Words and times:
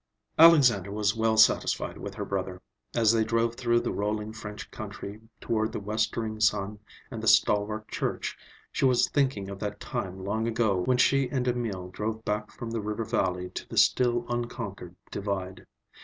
Alexandra 0.39 0.91
was 0.91 1.15
well 1.15 1.37
satisfied 1.37 1.95
with 1.99 2.15
her 2.15 2.25
brother. 2.25 2.59
As 2.95 3.11
they 3.11 3.23
drove 3.23 3.53
through 3.53 3.81
the 3.81 3.93
rolling 3.93 4.33
French 4.33 4.71
country 4.71 5.21
toward 5.39 5.71
the 5.71 5.79
westering 5.79 6.39
sun 6.39 6.79
and 7.11 7.21
the 7.21 7.27
stalwart 7.27 7.87
church, 7.87 8.35
she 8.71 8.83
was 8.83 9.07
thinking 9.07 9.47
of 9.47 9.59
that 9.59 9.79
time 9.79 10.23
long 10.25 10.47
ago 10.47 10.81
when 10.85 10.97
she 10.97 11.29
and 11.29 11.47
Emil 11.47 11.89
drove 11.89 12.25
back 12.25 12.49
from 12.49 12.71
the 12.71 12.81
river 12.81 13.05
valley 13.05 13.51
to 13.51 13.69
the 13.69 13.77
still 13.77 14.25
unconquered 14.27 14.95
Divide. 15.11 15.67